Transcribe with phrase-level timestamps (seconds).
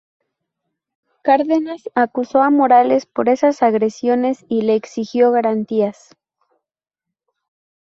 [1.21, 6.17] Cárdenas acusó a Morales por esas agresiones y le exigió garantías.